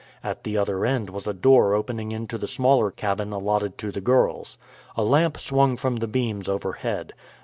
[0.23, 4.01] At the other end was a door opening into the smaller cabin allotted to the
[4.01, 4.57] girls.
[4.97, 7.13] A lamp swung from the beams overhead.